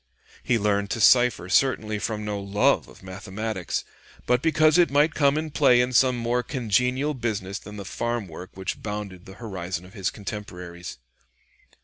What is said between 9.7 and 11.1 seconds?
of his contemporaries.